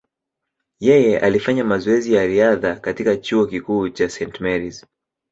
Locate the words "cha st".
3.89-4.39